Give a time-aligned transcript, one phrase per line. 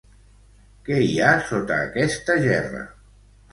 [0.87, 2.85] Què hi ha sota aquesta gerra?